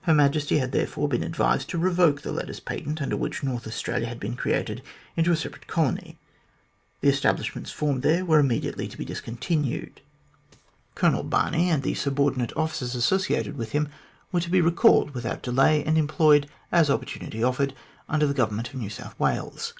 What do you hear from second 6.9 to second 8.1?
The establishments formed